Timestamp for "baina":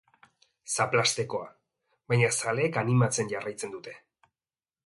2.13-2.31